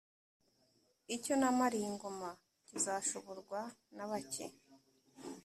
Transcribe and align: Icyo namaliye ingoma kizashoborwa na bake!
Icyo 1.15 1.33
namaliye 1.39 1.85
ingoma 1.91 2.29
kizashoborwa 2.67 3.59
na 3.95 4.05
bake! 4.09 4.45